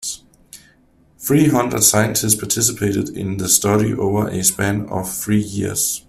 Three 1.19 1.49
hundred 1.49 1.83
scientists 1.83 2.33
participated 2.33 3.09
in 3.09 3.37
the 3.37 3.47
study 3.47 3.93
over 3.93 4.29
a 4.29 4.43
span 4.43 4.87
of 4.89 5.13
three 5.15 5.37
years. 5.41 5.99